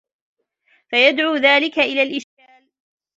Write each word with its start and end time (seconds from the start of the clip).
فَيَدْعُو 0.91 1.35
ذَلِكَ 1.35 1.79
إلَى 1.79 2.03
الْإِشْكَالِ 2.03 2.69